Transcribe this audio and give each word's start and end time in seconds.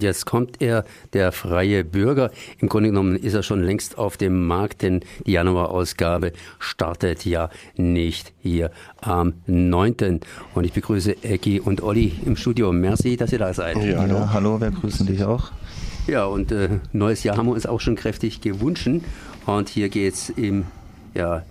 Jetzt 0.00 0.26
kommt 0.26 0.60
er, 0.60 0.84
der 1.12 1.32
freie 1.32 1.84
Bürger. 1.84 2.30
Im 2.58 2.68
Grunde 2.68 2.90
genommen 2.90 3.16
ist 3.16 3.34
er 3.34 3.42
schon 3.42 3.62
längst 3.62 3.98
auf 3.98 4.16
dem 4.16 4.46
Markt, 4.46 4.82
denn 4.82 5.00
die 5.26 5.32
Januarausgabe 5.32 6.32
startet 6.58 7.24
ja 7.24 7.50
nicht 7.76 8.32
hier 8.40 8.70
am 9.00 9.34
9. 9.46 10.20
Und 10.54 10.64
ich 10.64 10.72
begrüße 10.72 11.22
Ecki 11.22 11.60
und 11.60 11.82
Olli 11.82 12.12
im 12.24 12.36
Studio. 12.36 12.72
Merci, 12.72 13.16
dass 13.16 13.32
ihr 13.32 13.38
da 13.38 13.52
seid. 13.52 13.76
Ja, 13.76 14.00
hallo, 14.00 14.14
ja, 14.14 14.32
hallo 14.32 14.60
wir 14.60 14.70
grüßen 14.70 15.06
dich 15.06 15.24
auch. 15.24 15.52
Ja, 16.06 16.24
und 16.24 16.50
äh, 16.50 16.80
neues 16.92 17.22
Jahr 17.22 17.36
haben 17.36 17.46
wir 17.46 17.52
uns 17.52 17.66
auch 17.66 17.80
schon 17.80 17.96
kräftig 17.96 18.40
gewünscht. 18.40 18.88
Und 19.46 19.68
hier 19.68 19.88
geht 19.88 20.14
es 20.14 20.30
im 20.30 20.64
ja, 21.14 21.42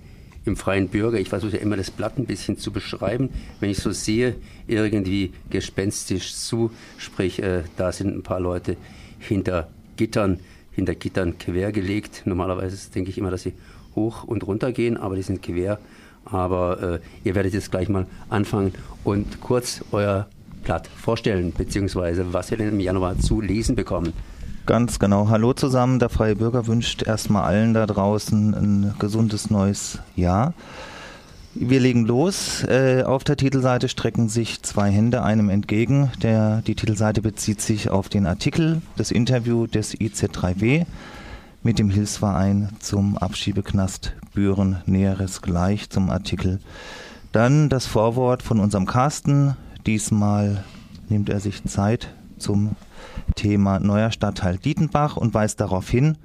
im 0.50 0.58
freien 0.58 0.90
Bürger, 0.90 1.20
ich 1.20 1.30
versuche 1.30 1.54
ja 1.56 1.60
immer 1.60 1.78
das 1.78 1.92
Blatt 1.92 2.18
ein 2.18 2.26
bisschen 2.26 2.58
zu 2.58 2.72
beschreiben, 2.72 3.30
wenn 3.60 3.70
ich 3.70 3.78
so 3.78 3.92
sehe, 3.92 4.36
irgendwie 4.68 5.32
gespenstisch 5.50 6.36
zu, 6.36 6.72
sprich, 6.98 7.42
äh, 7.42 7.64
da 7.78 7.92
sind 7.92 8.16
ein 8.16 8.24
paar 8.24 8.40
Leute 8.40 8.76
hinter 9.20 9.70
Gittern, 9.96 10.40
hinter 10.72 10.96
Gittern 10.96 11.38
quergelegt. 11.38 12.24
Normalerweise 12.26 12.92
denke 12.92 13.10
ich 13.10 13.18
immer, 13.18 13.32
dass 13.32 13.44
sie 13.44 13.54
hoch 13.96 14.24
und 14.24 14.46
runter 14.46 14.72
gehen, 14.72 14.98
aber 14.98 15.16
die 15.16 15.22
sind 15.22 15.42
quer. 15.42 15.80
Aber 16.26 16.82
äh, 16.82 17.00
ihr 17.24 17.36
werdet 17.36 17.54
jetzt 17.54 17.72
gleich 17.72 17.90
mal 17.90 18.06
anfangen 18.30 18.74
und 19.04 19.42
kurz 19.42 19.84
euer 19.92 20.28
Blatt 20.64 20.88
vorstellen, 20.88 21.54
beziehungsweise 21.58 22.34
was 22.34 22.52
wir 22.52 22.58
denn 22.58 22.70
im 22.70 22.80
Januar 22.80 23.18
zu 23.20 23.42
lesen 23.42 23.76
bekommen. 23.76 24.14
Ganz 24.66 25.00
genau. 25.00 25.30
Hallo 25.30 25.54
zusammen. 25.54 26.00
Der 26.00 26.10
Freie 26.10 26.36
Bürger 26.36 26.68
wünscht 26.68 27.04
erstmal 27.04 27.44
allen 27.44 27.74
da 27.74 27.86
draußen 27.86 28.54
ein 28.54 28.96
gesundes 29.00 29.50
neues 29.50 30.00
Jahr. 30.16 30.54
Wir 31.56 31.80
legen 31.80 32.06
los. 32.06 32.64
Äh, 32.64 33.04
auf 33.04 33.24
der 33.24 33.36
Titelseite 33.36 33.90
strecken 33.90 34.30
sich 34.30 34.62
zwei 34.62 34.92
Hände 34.92 35.24
einem 35.24 35.50
entgegen. 35.50 36.12
Der, 36.22 36.62
die 36.62 36.76
Titelseite 36.76 37.22
bezieht 37.22 37.62
sich 37.62 37.90
auf 37.90 38.10
den 38.10 38.28
Artikel, 38.28 38.82
das 38.96 39.12
Interview 39.12 39.66
des 39.66 39.96
IZ3W 39.96 40.86
mit 41.64 41.80
dem 41.80 41.90
Hilfsverein 41.90 42.70
zum 42.80 43.18
Abschiebeknast 43.18 44.14
Büren. 44.34 44.78
Näheres 44.86 45.42
gleich 45.42 45.90
zum 45.90 46.10
Artikel. 46.10 46.60
Dann 47.32 47.70
das 47.70 47.88
Vorwort 47.88 48.44
von 48.44 48.60
unserem 48.60 48.86
Carsten. 48.86 49.56
Diesmal 49.86 50.64
nimmt 51.10 51.30
er 51.30 51.40
sich 51.40 51.64
Zeit 51.66 52.10
zum 52.40 52.76
Thema 53.36 53.80
neuer 53.80 54.12
Stadtteil 54.12 54.58
Dietenbach 54.58 55.18
und 55.18 55.34
weist 55.34 55.60
darauf 55.60 55.90
hin, 55.90 56.18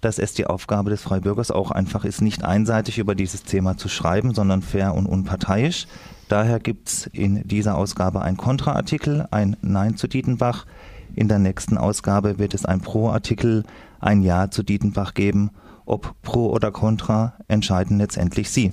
dass 0.00 0.18
es 0.18 0.34
die 0.34 0.46
Aufgabe 0.46 0.90
des 0.90 1.02
Freibürgers 1.02 1.50
auch 1.50 1.70
einfach 1.70 2.04
ist, 2.04 2.20
nicht 2.20 2.44
einseitig 2.44 2.98
über 2.98 3.14
dieses 3.14 3.44
Thema 3.44 3.76
zu 3.76 3.88
schreiben, 3.88 4.34
sondern 4.34 4.62
fair 4.62 4.94
und 4.94 5.06
unparteiisch. 5.06 5.86
Daher 6.28 6.60
gibt 6.60 6.88
es 6.88 7.06
in 7.06 7.46
dieser 7.46 7.76
Ausgabe 7.76 8.22
ein 8.22 8.36
Kontraartikel, 8.36 9.28
ein 9.30 9.56
Nein 9.62 9.96
zu 9.96 10.08
Dietenbach. 10.08 10.66
In 11.14 11.28
der 11.28 11.38
nächsten 11.38 11.78
Ausgabe 11.78 12.38
wird 12.38 12.54
es 12.54 12.64
ein 12.64 12.80
Pro-Artikel, 12.80 13.64
ein 14.00 14.22
Ja 14.22 14.50
zu 14.50 14.62
Dietenbach 14.62 15.14
geben. 15.14 15.50
Ob 15.84 16.14
Pro 16.22 16.50
oder 16.50 16.70
Contra, 16.70 17.34
entscheiden 17.48 17.98
letztendlich 17.98 18.50
Sie. 18.50 18.72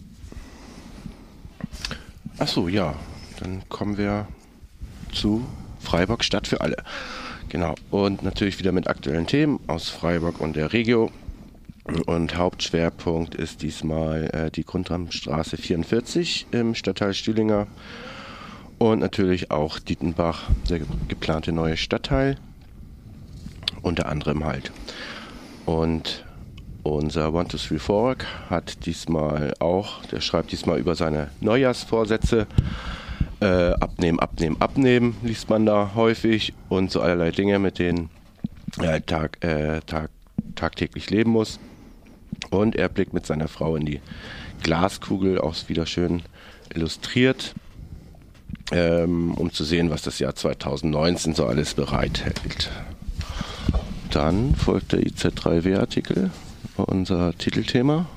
Ach 2.38 2.48
so, 2.48 2.68
ja. 2.68 2.94
Dann 3.40 3.68
kommen 3.70 3.98
wir 3.98 4.28
zu 5.14 5.46
Freiburg 5.90 6.24
Stadt 6.24 6.48
für 6.48 6.62
alle. 6.62 6.78
Genau. 7.50 7.74
Und 7.90 8.22
natürlich 8.22 8.60
wieder 8.60 8.72
mit 8.72 8.88
aktuellen 8.88 9.26
Themen 9.26 9.60
aus 9.66 9.90
Freiburg 9.90 10.40
und 10.40 10.56
der 10.56 10.72
Regio. 10.72 11.10
Und 12.06 12.38
Hauptschwerpunkt 12.38 13.34
ist 13.34 13.64
diesmal 13.64 14.30
äh, 14.32 14.52
die 14.52 14.64
Grundramstraße 14.64 15.58
44 15.58 16.46
im 16.52 16.76
Stadtteil 16.76 17.16
Stühlinger. 17.16 17.66
Und 18.78 19.00
natürlich 19.00 19.50
auch 19.50 19.80
Dietenbach, 19.80 20.44
der 20.70 20.82
geplante 21.08 21.52
neue 21.52 21.76
Stadtteil. 21.76 22.38
Unter 23.82 24.08
anderem 24.10 24.46
halt. 24.46 24.72
Und 25.66 26.24
unser 26.84 27.34
One 27.34 27.48
to 27.48 27.58
Three 27.58 27.80
Fork 27.80 28.28
hat 28.52 28.86
diesmal 28.86 29.56
auch, 29.60 30.06
der 30.06 30.22
schreibt 30.22 30.52
diesmal 30.52 30.78
über 30.78 30.94
seine 30.94 31.32
Neujahrsvorsätze 31.42 32.46
äh, 33.42 33.72
abnehmen, 33.74 34.20
abnehmen, 34.20 34.58
abnehmen 34.60 35.16
liest 35.22 35.50
man 35.50 35.66
da 35.66 35.92
häufig 35.96 36.54
und 36.68 36.92
so 36.92 37.02
allerlei 37.02 37.32
Dinge, 37.32 37.60
mit 37.60 37.80
denen 37.80 38.10
er 38.82 39.06
tag, 39.06 39.44
äh, 39.44 39.82
tag, 39.82 40.10
tagtäglich 40.56 41.10
leben 41.10 41.32
muss. 41.32 41.60
Und 42.50 42.76
er 42.76 42.90
blickt 42.90 43.14
mit 43.14 43.26
seiner 43.26 43.48
Frau 43.48 43.76
in 43.76 43.86
die 43.86 44.02
Glaskugel, 44.64 45.40
auch 45.40 45.56
wieder 45.68 45.86
schön 45.86 46.22
illustriert, 46.74 47.54
ähm, 48.72 49.34
um 49.34 49.52
zu 49.52 49.64
sehen, 49.64 49.90
was 49.90 50.02
das 50.02 50.20
Jahr 50.20 50.36
2019 50.36 51.34
so 51.34 51.46
alles 51.46 51.74
bereithält. 51.74 52.70
Dann 54.12 54.56
folgt 54.56 54.92
der 54.92 55.02
IZ3W-Artikel, 55.02 56.32
unser 56.78 57.38
Titelthema. 57.38 58.08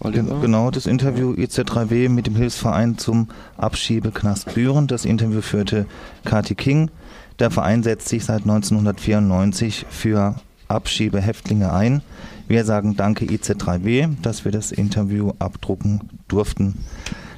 Oliver? 0.00 0.40
Genau, 0.40 0.70
das 0.70 0.86
Interview 0.86 1.32
IZ3W 1.32 2.08
mit 2.08 2.26
dem 2.26 2.36
Hilfsverein 2.36 2.98
zum 2.98 3.28
Abschiebeknast 3.56 4.54
Büren. 4.54 4.86
Das 4.86 5.04
Interview 5.04 5.40
führte 5.40 5.86
Kati 6.24 6.54
King. 6.54 6.90
Der 7.38 7.50
Verein 7.50 7.82
setzt 7.82 8.08
sich 8.08 8.24
seit 8.24 8.42
1994 8.42 9.86
für 9.88 10.36
Abschiebehäftlinge 10.68 11.72
ein. 11.72 12.02
Wir 12.48 12.64
sagen 12.64 12.96
Danke 12.96 13.26
IZ3W, 13.26 14.16
dass 14.22 14.44
wir 14.44 14.52
das 14.52 14.72
Interview 14.72 15.32
abdrucken 15.38 16.08
durften. 16.28 16.84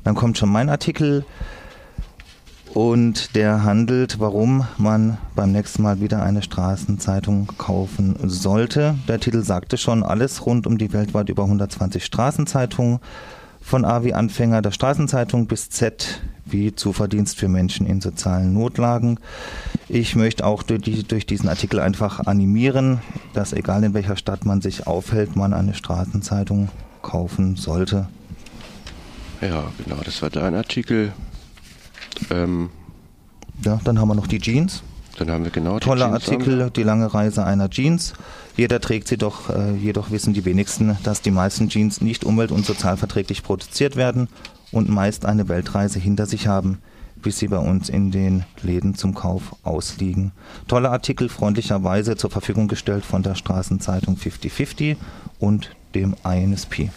Dann 0.05 0.15
kommt 0.15 0.39
schon 0.39 0.51
mein 0.51 0.69
Artikel 0.69 1.25
und 2.79 3.35
der 3.35 3.65
handelt, 3.65 4.21
warum 4.21 4.65
man 4.77 5.19
beim 5.35 5.51
nächsten 5.51 5.83
Mal 5.83 6.01
wieder 6.01 6.23
eine 6.23 6.43
Straßenzeitung 6.43 7.49
kaufen 7.59 8.15
sollte. 8.23 8.95
Der 9.09 9.19
Titel 9.19 9.43
sagte 9.43 9.77
schon 9.77 10.05
alles 10.05 10.47
rund 10.47 10.65
um 10.65 10.79
die 10.79 10.93
weltweit 10.93 11.29
über 11.29 11.43
120 11.43 12.05
Straßenzeitungen. 12.05 13.01
Von 13.61 13.85
A 13.85 14.05
wie 14.05 14.15
Anfänger 14.15 14.63
der 14.63 14.71
Straßenzeitung 14.71 15.49
bis 15.49 15.71
Z 15.71 16.21
wie 16.45 16.73
Zuverdienst 16.73 17.37
für 17.37 17.49
Menschen 17.49 17.85
in 17.85 18.01
sozialen 18.01 18.53
Notlagen. 18.53 19.19
Ich 19.89 20.15
möchte 20.15 20.47
auch 20.47 20.63
durch, 20.63 21.05
durch 21.09 21.27
diesen 21.27 21.49
Artikel 21.49 21.81
einfach 21.81 22.21
animieren, 22.21 23.01
dass 23.35 23.53
egal 23.53 23.83
in 23.83 23.93
welcher 23.93 24.15
Stadt 24.15 24.47
man 24.47 24.61
sich 24.61 24.87
aufhält, 24.87 25.35
man 25.35 25.53
eine 25.53 25.75
Straßenzeitung 25.75 26.69
kaufen 27.03 27.57
sollte. 27.57 28.07
Ja, 29.41 29.65
genau, 29.83 30.01
das 30.05 30.23
war 30.23 30.31
dein 30.31 30.55
Artikel. 30.55 31.13
Ähm, 32.31 32.71
ja, 33.65 33.81
dann 33.85 33.99
haben 33.99 34.09
wir 34.09 34.15
noch 34.15 34.27
die 34.27 34.39
Jeans. 34.39 34.83
Dann 35.19 35.31
haben 35.31 35.45
wir 35.45 35.51
genau 35.51 35.81
Toller 35.81 36.13
Artikel, 36.13 36.71
die 36.71 36.85
lange 36.85 37.13
Reise 37.13 37.45
einer 37.45 37.69
Jeans. 37.71 38.13
Jeder 38.57 38.81
trägt 38.81 39.09
sie 39.09 39.17
doch, 39.17 39.51
äh, 39.51 39.75
jedoch 39.75 40.11
wissen 40.11 40.33
die 40.33 40.45
wenigsten, 40.45 40.97
dass 41.03 41.23
die 41.23 41.33
meisten 41.33 41.69
Jeans 41.69 42.01
nicht 42.01 42.25
umwelt- 42.25 42.53
und 42.53 42.65
sozialverträglich 42.65 43.43
produziert 43.43 43.97
werden 43.97 44.29
und 44.71 44.89
meist 44.89 45.25
eine 45.25 45.49
Weltreise 45.49 45.99
hinter 45.99 46.27
sich 46.27 46.47
haben, 46.47 46.79
bis 47.17 47.39
sie 47.39 47.49
bei 47.49 47.59
uns 47.59 47.89
in 47.89 48.13
den 48.13 48.45
Läden 48.63 48.95
zum 48.95 49.15
Kauf 49.15 49.57
ausliegen. 49.65 50.31
Toller 50.69 50.93
Artikel, 50.93 51.29
freundlicherweise 51.29 52.17
zur 52.17 52.31
Verfügung 52.31 52.69
gestellt 52.69 53.05
von 53.05 53.25
der 53.25 53.35
Straßenzeitung 53.35 54.17
5050 54.17 54.97
und 55.41 55.71
dem 55.95 56.15
INSP. 56.25 56.91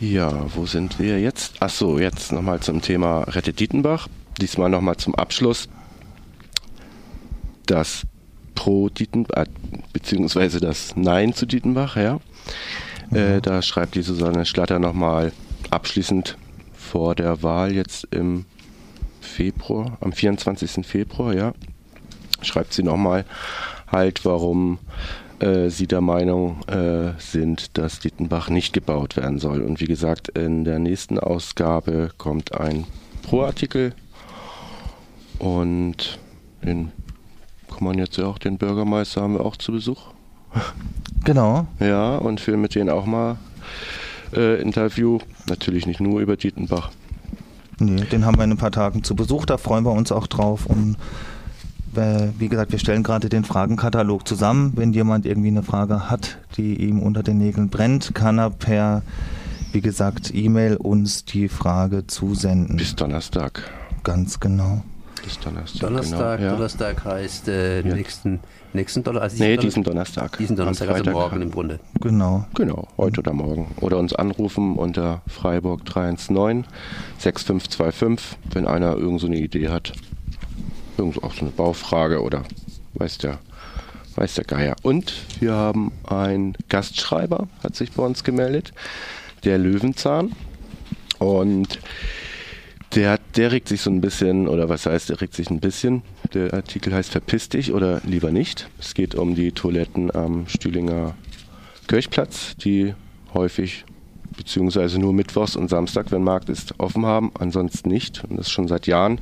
Ja, 0.00 0.44
wo 0.54 0.66
sind 0.66 0.98
wir 0.98 1.20
jetzt? 1.20 1.62
Achso, 1.62 1.98
jetzt 1.98 2.30
nochmal 2.30 2.60
zum 2.60 2.82
Thema 2.82 3.22
Rettet 3.22 3.60
Dietenbach. 3.60 4.08
Diesmal 4.38 4.68
nochmal 4.68 4.98
zum 4.98 5.14
Abschluss. 5.14 5.68
Das 7.64 8.02
Pro 8.54 8.90
Dietenbach, 8.90 9.44
äh, 9.44 9.46
beziehungsweise 9.94 10.60
das 10.60 10.96
Nein 10.96 11.32
zu 11.32 11.46
Dietenbach, 11.46 11.96
ja. 11.96 12.20
Mhm. 13.10 13.16
Äh, 13.16 13.40
da 13.40 13.62
schreibt 13.62 13.94
die 13.94 14.02
Susanne 14.02 14.44
Schlatter 14.44 14.78
nochmal 14.78 15.32
abschließend 15.70 16.36
vor 16.74 17.14
der 17.14 17.42
Wahl 17.42 17.72
jetzt 17.72 18.04
im 18.10 18.44
Februar, 19.22 19.96
am 20.00 20.12
24. 20.12 20.86
Februar, 20.86 21.34
ja, 21.34 21.54
schreibt 22.42 22.74
sie 22.74 22.82
nochmal 22.82 23.24
halt, 23.90 24.24
warum 24.26 24.78
äh, 25.40 25.68
sie 25.68 25.86
der 25.86 26.00
Meinung 26.00 26.62
äh, 26.68 27.12
sind, 27.18 27.76
dass 27.78 28.00
Dietenbach 28.00 28.48
nicht 28.48 28.72
gebaut 28.72 29.16
werden 29.16 29.38
soll. 29.38 29.62
Und 29.62 29.80
wie 29.80 29.86
gesagt, 29.86 30.28
in 30.28 30.64
der 30.64 30.78
nächsten 30.78 31.18
Ausgabe 31.18 32.10
kommt 32.16 32.58
ein 32.58 32.84
Pro-Artikel 33.22 33.92
und 35.38 36.18
den 36.62 36.92
kann 37.68 37.84
man 37.84 37.98
jetzt 37.98 38.16
ja 38.16 38.26
auch, 38.26 38.38
den 38.38 38.58
Bürgermeister 38.58 39.22
haben 39.22 39.34
wir 39.34 39.44
auch 39.44 39.56
zu 39.56 39.72
Besuch. 39.72 40.00
Genau. 41.24 41.66
Ja, 41.80 42.16
und 42.16 42.40
führen 42.40 42.60
mit 42.60 42.74
denen 42.74 42.88
auch 42.88 43.04
mal 43.04 43.36
äh, 44.34 44.60
Interview. 44.60 45.18
Natürlich 45.48 45.86
nicht 45.86 46.00
nur 46.00 46.20
über 46.20 46.36
Dietenbach. 46.36 46.90
Nee, 47.78 48.04
den 48.04 48.24
haben 48.24 48.38
wir 48.38 48.44
in 48.44 48.52
ein 48.52 48.56
paar 48.56 48.72
Tagen 48.72 49.04
zu 49.04 49.14
Besuch, 49.14 49.44
da 49.44 49.58
freuen 49.58 49.84
wir 49.84 49.92
uns 49.92 50.12
auch 50.12 50.26
drauf. 50.26 50.66
Und 50.66 50.96
wie 52.38 52.48
gesagt, 52.48 52.72
wir 52.72 52.78
stellen 52.78 53.02
gerade 53.02 53.28
den 53.28 53.44
Fragenkatalog 53.44 54.26
zusammen. 54.28 54.72
Wenn 54.76 54.92
jemand 54.92 55.26
irgendwie 55.26 55.48
eine 55.48 55.62
Frage 55.62 56.10
hat, 56.10 56.38
die 56.56 56.74
ihm 56.82 57.00
unter 57.00 57.22
den 57.22 57.38
Nägeln 57.38 57.68
brennt, 57.68 58.14
kann 58.14 58.38
er 58.38 58.50
per, 58.50 59.02
wie 59.72 59.80
gesagt, 59.80 60.32
E-Mail 60.34 60.76
uns 60.76 61.24
die 61.24 61.48
Frage 61.48 62.06
zusenden. 62.06 62.76
Bis 62.76 62.94
Donnerstag. 62.94 63.62
Ganz 64.04 64.38
genau. 64.40 64.82
ist 65.26 65.44
Donnerstag. 65.44 65.80
Donnerstag, 65.80 66.38
genau, 66.38 66.50
ja. 66.50 66.54
Donnerstag 66.56 67.04
heißt 67.04 67.48
äh, 67.48 67.80
Ja. 67.80 67.94
nächsten, 67.94 68.38
nächsten 68.72 69.02
Donnerstag. 69.02 69.30
Also 69.32 69.42
Nee, 69.44 69.56
Donner- 69.56 69.62
diesen 69.66 69.82
Donnerstag. 69.82 70.38
Diesen 70.38 70.54
Donnerstag, 70.56 70.88
also 70.88 71.02
Freitag. 71.04 71.14
morgen 71.14 71.42
im 71.42 71.50
Grunde. 71.50 71.80
Genau. 72.00 72.44
Genau, 72.54 72.86
heute 72.96 73.20
oder 73.20 73.32
morgen. 73.32 73.74
Oder 73.80 73.98
uns 73.98 74.14
anrufen 74.14 74.76
unter 74.76 75.22
Freiburg 75.26 75.84
319 75.84 76.64
6525, 77.18 78.38
wenn 78.52 78.66
einer 78.66 78.96
irgend 78.96 79.20
so 79.20 79.26
eine 79.26 79.36
Idee 79.38 79.68
hat. 79.68 79.92
Irgend 80.98 81.22
auch 81.22 81.34
so 81.34 81.42
eine 81.42 81.50
Baufrage 81.50 82.22
oder 82.22 82.44
weiß 82.94 83.18
der, 83.18 83.38
weiß 84.14 84.34
der 84.34 84.44
Geier. 84.44 84.76
Und 84.82 85.12
wir 85.40 85.52
haben 85.52 85.92
einen 86.04 86.54
Gastschreiber, 86.68 87.48
hat 87.62 87.76
sich 87.76 87.92
bei 87.92 88.02
uns 88.02 88.24
gemeldet, 88.24 88.72
der 89.44 89.58
Löwenzahn. 89.58 90.32
Und 91.18 91.80
der, 92.94 93.18
der 93.36 93.52
regt 93.52 93.68
sich 93.68 93.82
so 93.82 93.90
ein 93.90 94.00
bisschen, 94.00 94.48
oder 94.48 94.68
was 94.68 94.86
heißt, 94.86 95.10
der 95.10 95.20
regt 95.20 95.34
sich 95.34 95.50
ein 95.50 95.60
bisschen. 95.60 96.02
Der 96.34 96.54
Artikel 96.54 96.94
heißt 96.94 97.10
Verpiss 97.10 97.48
dich 97.48 97.72
oder 97.72 98.00
lieber 98.04 98.30
nicht. 98.30 98.68
Es 98.78 98.94
geht 98.94 99.14
um 99.14 99.34
die 99.34 99.52
Toiletten 99.52 100.14
am 100.14 100.48
Stühlinger 100.48 101.14
Kirchplatz, 101.88 102.56
die 102.56 102.94
häufig 103.34 103.84
beziehungsweise 104.36 104.98
nur 104.98 105.12
Mittwochs 105.12 105.56
und 105.56 105.68
Samstag, 105.68 106.10
wenn 106.10 106.22
Markt 106.22 106.48
ist, 106.48 106.78
offen 106.78 107.06
haben, 107.06 107.30
ansonsten 107.38 107.88
nicht. 107.88 108.24
Und 108.24 108.38
das 108.38 108.50
schon 108.50 108.68
seit 108.68 108.86
Jahren. 108.86 109.20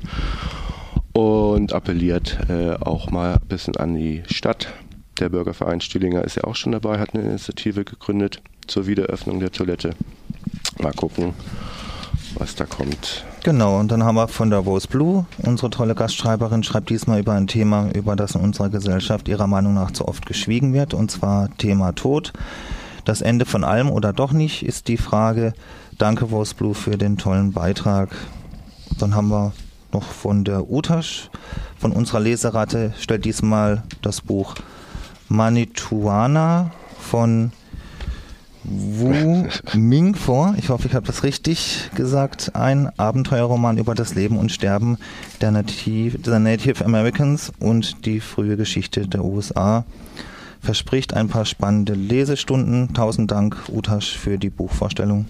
Und 1.14 1.72
appelliert 1.72 2.38
äh, 2.48 2.74
auch 2.74 3.10
mal 3.10 3.34
ein 3.34 3.48
bisschen 3.48 3.76
an 3.76 3.94
die 3.94 4.24
Stadt. 4.26 4.74
Der 5.20 5.28
Bürgerverein 5.28 5.80
Stühlinger 5.80 6.24
ist 6.24 6.36
ja 6.36 6.44
auch 6.44 6.56
schon 6.56 6.72
dabei, 6.72 6.98
hat 6.98 7.14
eine 7.14 7.22
Initiative 7.22 7.84
gegründet 7.84 8.42
zur 8.66 8.88
Wiederöffnung 8.88 9.38
der 9.38 9.52
Toilette. 9.52 9.90
Mal 10.82 10.92
gucken, 10.92 11.34
was 12.36 12.56
da 12.56 12.66
kommt. 12.66 13.24
Genau, 13.44 13.78
und 13.78 13.92
dann 13.92 14.02
haben 14.02 14.16
wir 14.16 14.26
von 14.26 14.50
der 14.50 14.58
Rose 14.58 14.88
Blue, 14.88 15.24
unsere 15.38 15.70
tolle 15.70 15.94
Gastschreiberin, 15.94 16.64
schreibt 16.64 16.90
diesmal 16.90 17.20
über 17.20 17.34
ein 17.34 17.46
Thema, 17.46 17.90
über 17.92 18.16
das 18.16 18.34
in 18.34 18.40
unserer 18.40 18.70
Gesellschaft 18.70 19.28
ihrer 19.28 19.46
Meinung 19.46 19.74
nach 19.74 19.92
zu 19.92 20.08
oft 20.08 20.26
geschwiegen 20.26 20.72
wird, 20.72 20.94
und 20.94 21.12
zwar 21.12 21.56
Thema 21.58 21.92
Tod. 21.92 22.32
Das 23.04 23.20
Ende 23.20 23.44
von 23.44 23.62
allem 23.62 23.88
oder 23.88 24.12
doch 24.12 24.32
nicht, 24.32 24.64
ist 24.64 24.88
die 24.88 24.96
Frage. 24.96 25.52
Danke, 25.96 26.24
Rose 26.24 26.56
Blue, 26.56 26.74
für 26.74 26.98
den 26.98 27.18
tollen 27.18 27.52
Beitrag. 27.52 28.10
Dann 28.98 29.14
haben 29.14 29.28
wir 29.28 29.52
noch 29.94 30.04
von 30.04 30.44
der 30.44 30.70
Utasch, 30.70 31.30
von 31.78 31.92
unserer 31.92 32.20
Leseratte, 32.20 32.92
stellt 32.98 33.24
diesmal 33.24 33.82
das 34.02 34.20
Buch 34.20 34.56
Manituana 35.28 36.70
von 36.98 37.52
Wu 38.64 39.46
Ming 39.74 40.14
vor. 40.14 40.54
Ich 40.58 40.68
hoffe, 40.68 40.88
ich 40.88 40.94
habe 40.94 41.06
das 41.06 41.22
richtig 41.22 41.90
gesagt. 41.94 42.54
Ein 42.54 42.90
Abenteuerroman 42.98 43.78
über 43.78 43.94
das 43.94 44.14
Leben 44.14 44.36
und 44.38 44.52
Sterben 44.52 44.98
der 45.40 45.50
Native, 45.50 46.18
der 46.18 46.38
Native 46.38 46.84
Americans 46.84 47.52
und 47.60 48.04
die 48.06 48.20
frühe 48.20 48.56
Geschichte 48.56 49.06
der 49.06 49.24
USA. 49.24 49.84
Verspricht 50.60 51.12
ein 51.12 51.28
paar 51.28 51.44
spannende 51.44 51.92
Lesestunden. 51.92 52.94
Tausend 52.94 53.30
Dank, 53.30 53.56
Utasch, 53.68 54.16
für 54.16 54.38
die 54.38 54.50
Buchvorstellung. 54.50 55.26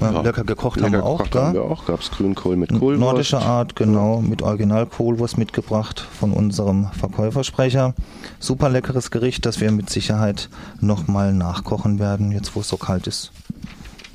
Ja, 0.00 0.20
lecker 0.20 0.44
gekocht 0.44 0.80
haben 0.82 0.92
Lecker 0.92 1.04
wir 1.04 1.08
auch, 1.08 1.16
gekocht 1.18 1.32
gell? 1.32 1.42
haben 1.42 1.54
wir 1.54 1.62
auch. 1.62 1.86
Gab 1.86 2.00
es 2.00 2.10
Grünkohl 2.10 2.56
mit 2.56 2.68
Kohlwurst. 2.70 3.00
Nordische 3.00 3.38
Art, 3.38 3.76
genau, 3.76 4.20
mit 4.20 4.42
Original-Kohlwurst 4.42 5.38
mitgebracht 5.38 6.00
von 6.18 6.32
unserem 6.32 6.88
Verkäufersprecher. 6.98 7.94
Super 8.38 8.68
leckeres 8.68 9.10
Gericht, 9.10 9.46
das 9.46 9.60
wir 9.60 9.70
mit 9.72 9.88
Sicherheit 9.88 10.48
nochmal 10.80 11.32
nachkochen 11.32 11.98
werden, 11.98 12.30
jetzt 12.32 12.54
wo 12.54 12.60
es 12.60 12.68
so 12.68 12.76
kalt 12.76 13.06
ist. 13.06 13.32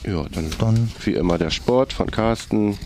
Ja, 0.06 0.24
dann, 0.32 0.46
Dann- 0.60 0.92
wie 1.04 1.14
immer 1.14 1.38
der 1.38 1.50
Sport 1.50 1.94
von 1.94 2.10
Carsten 2.12 2.78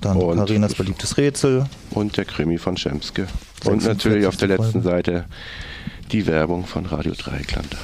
Dann 0.00 0.18
Carinas 0.18 0.74
beliebtes 0.74 1.16
Rätsel. 1.16 1.66
und 1.90 2.16
der 2.16 2.24
Krimi 2.24 2.58
von 2.58 2.76
Schemske. 2.76 3.22
Und 3.64 3.80
46. 3.82 3.86
natürlich 4.04 4.26
auf 4.26 4.36
der 4.36 4.48
letzten. 4.48 4.82
Seite 4.82 5.24
die 6.12 6.26
Werbung 6.26 6.64
von 6.64 6.86
Radio 6.86 7.12
Dreieckland. 7.12 7.76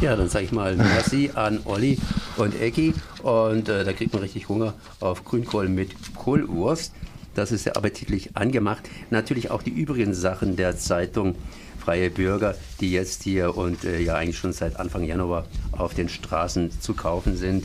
Ja, 0.00 0.14
dann 0.14 0.28
sage 0.28 0.44
ich 0.44 0.52
mal 0.52 0.76
Merci 0.76 1.32
an 1.34 1.58
Olli 1.64 1.98
und 2.36 2.60
Ecki. 2.60 2.94
Und 3.22 3.68
äh, 3.68 3.84
da 3.84 3.92
kriegt 3.92 4.12
man 4.12 4.22
richtig 4.22 4.48
Hunger 4.48 4.74
auf 5.00 5.24
Grünkohl 5.24 5.68
mit 5.68 5.90
Kohlwurst. 6.14 6.92
Das 7.34 7.50
ist 7.50 7.64
sehr 7.64 7.76
appetitlich 7.76 8.36
angemacht. 8.36 8.88
Natürlich 9.10 9.50
auch 9.50 9.60
die 9.60 9.70
übrigen 9.70 10.14
Sachen 10.14 10.54
der 10.54 10.76
Zeitung 10.78 11.34
Freie 11.80 12.10
Bürger, 12.10 12.54
die 12.80 12.92
jetzt 12.92 13.24
hier 13.24 13.56
und 13.56 13.84
äh, 13.84 14.00
ja 14.00 14.14
eigentlich 14.14 14.38
schon 14.38 14.52
seit 14.52 14.78
Anfang 14.78 15.02
Januar 15.02 15.46
auf 15.72 15.94
den 15.94 16.08
Straßen 16.08 16.80
zu 16.80 16.94
kaufen 16.94 17.36
sind. 17.36 17.64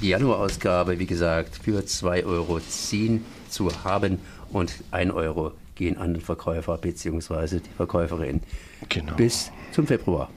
Die 0.00 0.10
Januarausgabe, 0.10 1.00
wie 1.00 1.06
gesagt, 1.06 1.56
für 1.56 1.80
2,10 1.80 2.24
Euro 2.26 2.60
zu 3.50 3.84
haben 3.84 4.18
und 4.52 4.74
1 4.92 5.12
Euro 5.12 5.52
gehen 5.74 5.98
an 5.98 6.14
den 6.14 6.22
Verkäufer 6.22 6.78
bzw. 6.78 7.58
die 7.58 7.70
Verkäuferin. 7.76 8.42
Genau. 8.88 9.14
Bis 9.14 9.50
zum 9.72 9.88
Februar. 9.88 10.30